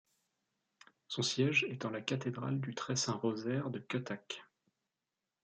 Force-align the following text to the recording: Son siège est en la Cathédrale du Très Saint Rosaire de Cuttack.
Son 1.09 1.21
siège 1.21 1.63
est 1.69 1.85
en 1.85 1.91
la 1.91 2.01
Cathédrale 2.01 2.59
du 2.59 2.73
Très 2.73 2.95
Saint 2.95 3.13
Rosaire 3.13 3.69
de 3.69 3.77
Cuttack. 3.77 4.41